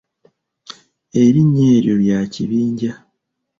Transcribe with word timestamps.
Erinnya 1.21 1.63
eryo 1.75 1.95
lya 2.03 2.19
kibinja. 2.33 2.91